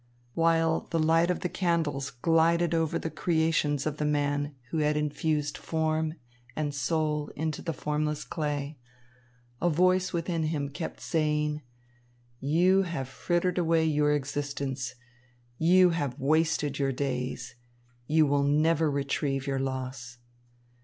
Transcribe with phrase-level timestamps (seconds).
[0.33, 4.97] While the light of the candles glided over the creations of the man who had
[4.97, 6.15] infused form
[6.55, 8.79] and soul into the formless clay,
[9.61, 11.61] a voice within him kept saying:
[12.39, 14.95] "You have frittered away your existence,
[15.59, 17.53] you have wasted your days,
[18.07, 20.17] you will never retrieve your loss."